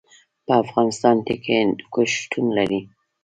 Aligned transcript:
په 0.45 0.53
افغانستان 0.63 1.17
کې 1.25 1.35
هندوکش 1.57 2.11
شتون 2.21 2.45
لري. 2.57 2.79